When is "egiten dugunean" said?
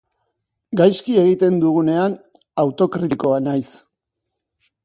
1.25-2.17